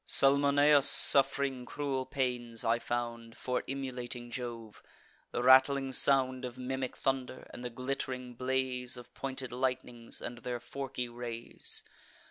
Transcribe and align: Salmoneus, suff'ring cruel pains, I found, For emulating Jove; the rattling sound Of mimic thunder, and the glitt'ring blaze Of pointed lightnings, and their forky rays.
Salmoneus, 0.03 0.87
suff'ring 0.87 1.63
cruel 1.63 2.07
pains, 2.07 2.65
I 2.65 2.79
found, 2.79 3.37
For 3.37 3.63
emulating 3.67 4.31
Jove; 4.31 4.81
the 5.29 5.43
rattling 5.43 5.91
sound 5.91 6.43
Of 6.43 6.57
mimic 6.57 6.97
thunder, 6.97 7.47
and 7.53 7.63
the 7.63 7.69
glitt'ring 7.69 8.33
blaze 8.33 8.97
Of 8.97 9.13
pointed 9.13 9.51
lightnings, 9.51 10.19
and 10.19 10.39
their 10.39 10.59
forky 10.59 11.07
rays. 11.07 11.83